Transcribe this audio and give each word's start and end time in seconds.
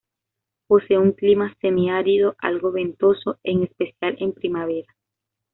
Posee 0.65 0.97
un 0.97 1.11
clima 1.11 1.55
semiárido, 1.61 2.35
algo 2.39 2.71
ventoso, 2.71 3.37
en 3.43 3.61
especial 3.65 4.15
en 4.19 4.33
primavera. 4.33 4.91